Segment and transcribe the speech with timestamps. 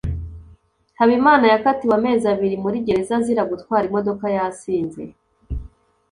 [0.99, 5.01] habimana yakatiwe amezi abiri muri gereza azira gutwara imodoka yasinze